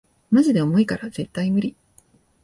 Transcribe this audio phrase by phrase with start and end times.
[0.31, 1.75] マジで重いから絶対ムリ